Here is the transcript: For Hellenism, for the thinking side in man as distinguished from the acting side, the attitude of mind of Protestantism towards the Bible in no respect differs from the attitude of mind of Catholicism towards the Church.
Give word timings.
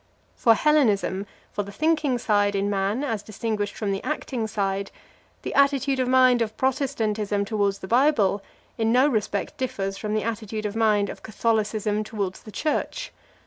For 0.35 0.55
Hellenism, 0.55 1.27
for 1.51 1.61
the 1.61 1.71
thinking 1.71 2.17
side 2.17 2.55
in 2.55 2.71
man 2.71 3.03
as 3.03 3.21
distinguished 3.21 3.75
from 3.75 3.91
the 3.91 4.03
acting 4.03 4.47
side, 4.47 4.89
the 5.43 5.53
attitude 5.53 5.99
of 5.99 6.07
mind 6.07 6.41
of 6.41 6.57
Protestantism 6.57 7.45
towards 7.45 7.77
the 7.77 7.87
Bible 7.87 8.41
in 8.79 8.91
no 8.91 9.07
respect 9.07 9.57
differs 9.57 9.97
from 9.99 10.15
the 10.15 10.23
attitude 10.23 10.65
of 10.65 10.75
mind 10.75 11.11
of 11.11 11.21
Catholicism 11.21 12.03
towards 12.03 12.41
the 12.41 12.51
Church. 12.51 13.11